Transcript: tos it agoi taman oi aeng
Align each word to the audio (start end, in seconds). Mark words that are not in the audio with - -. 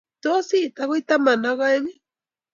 tos 0.23 0.47
it 0.61 0.73
agoi 0.83 1.01
taman 1.09 1.43
oi 1.51 1.59
aeng 1.67 1.87